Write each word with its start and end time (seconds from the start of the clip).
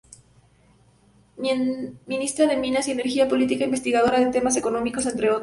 Ministra 2.07 2.47
de 2.47 2.57
Minas 2.57 2.87
y 2.87 2.91
Energía, 2.91 3.27
política, 3.27 3.65
investigadora 3.65 4.19
de 4.19 4.31
temas 4.31 4.57
económicos, 4.57 5.05
entre 5.05 5.29
otros. 5.29 5.39